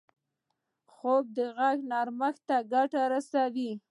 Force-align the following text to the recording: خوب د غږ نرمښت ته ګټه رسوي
خوب 0.93 1.23
د 1.35 1.37
غږ 1.57 1.77
نرمښت 1.91 2.41
ته 2.49 2.57
ګټه 2.73 3.01
رسوي 3.13 3.71